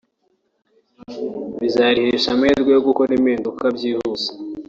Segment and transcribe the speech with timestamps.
[1.59, 4.29] bizarihesha amahirwe yo gukora impinduka byihuse